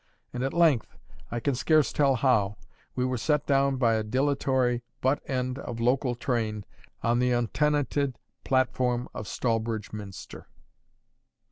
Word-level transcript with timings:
And 0.33 0.43
at 0.43 0.51
length, 0.51 0.97
I 1.29 1.39
can 1.39 1.53
scarce 1.53 1.93
tell 1.93 2.15
how, 2.15 2.55
we 2.95 3.05
were 3.05 3.19
set 3.19 3.45
down 3.45 3.75
by 3.75 3.93
a 3.93 4.03
dilatory 4.03 4.81
butt 4.99 5.21
end 5.27 5.59
of 5.59 5.79
local 5.79 6.15
train 6.15 6.65
on 7.03 7.19
the 7.19 7.31
untenanted 7.31 8.17
platform 8.43 9.07
of 9.13 9.27
Stallbridge 9.27 9.93
Minster. 9.93 10.47